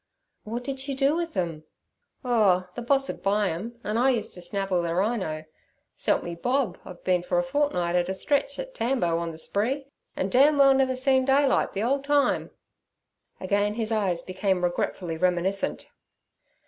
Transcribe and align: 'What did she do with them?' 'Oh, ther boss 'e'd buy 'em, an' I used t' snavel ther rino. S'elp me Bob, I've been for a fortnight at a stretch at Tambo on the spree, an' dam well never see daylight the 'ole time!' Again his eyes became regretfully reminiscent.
'What 0.45 0.63
did 0.63 0.79
she 0.79 0.95
do 0.95 1.15
with 1.15 1.33
them?' 1.35 1.63
'Oh, 2.25 2.67
ther 2.73 2.81
boss 2.81 3.07
'e'd 3.07 3.21
buy 3.21 3.51
'em, 3.51 3.79
an' 3.83 3.99
I 3.99 4.09
used 4.09 4.33
t' 4.33 4.41
snavel 4.41 4.81
ther 4.81 4.95
rino. 4.95 5.45
S'elp 5.95 6.23
me 6.23 6.33
Bob, 6.33 6.79
I've 6.83 7.03
been 7.03 7.21
for 7.21 7.37
a 7.37 7.43
fortnight 7.43 7.93
at 7.95 8.09
a 8.09 8.15
stretch 8.15 8.57
at 8.57 8.73
Tambo 8.73 9.19
on 9.19 9.29
the 9.31 9.37
spree, 9.37 9.85
an' 10.15 10.29
dam 10.29 10.57
well 10.57 10.73
never 10.73 10.95
see 10.95 11.19
daylight 11.19 11.73
the 11.73 11.83
'ole 11.83 12.01
time!' 12.01 12.49
Again 13.39 13.75
his 13.75 13.91
eyes 13.91 14.23
became 14.23 14.63
regretfully 14.63 15.17
reminiscent. 15.17 15.85